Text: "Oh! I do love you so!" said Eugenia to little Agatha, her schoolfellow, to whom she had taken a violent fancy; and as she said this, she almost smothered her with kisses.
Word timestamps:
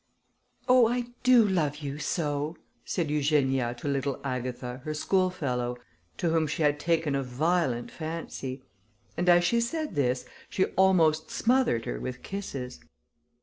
"Oh! 0.67 0.87
I 0.87 1.09
do 1.21 1.47
love 1.47 1.75
you 1.77 1.99
so!" 1.99 2.57
said 2.83 3.11
Eugenia 3.11 3.75
to 3.75 3.87
little 3.87 4.19
Agatha, 4.23 4.81
her 4.83 4.95
schoolfellow, 4.95 5.77
to 6.17 6.29
whom 6.31 6.47
she 6.47 6.63
had 6.63 6.79
taken 6.79 7.13
a 7.13 7.21
violent 7.21 7.91
fancy; 7.91 8.63
and 9.15 9.29
as 9.29 9.43
she 9.43 9.61
said 9.61 9.93
this, 9.93 10.25
she 10.49 10.65
almost 10.75 11.29
smothered 11.29 11.85
her 11.85 11.99
with 11.99 12.23
kisses. 12.23 12.79